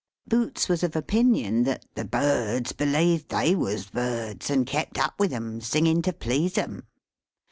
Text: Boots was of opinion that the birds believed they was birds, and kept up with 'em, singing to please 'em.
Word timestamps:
Boots 0.27 0.67
was 0.67 0.81
of 0.81 0.95
opinion 0.95 1.61
that 1.61 1.85
the 1.93 2.03
birds 2.05 2.71
believed 2.71 3.29
they 3.29 3.53
was 3.53 3.85
birds, 3.85 4.49
and 4.49 4.65
kept 4.65 4.97
up 4.97 5.13
with 5.19 5.31
'em, 5.31 5.61
singing 5.61 6.01
to 6.01 6.11
please 6.11 6.57
'em. 6.57 6.87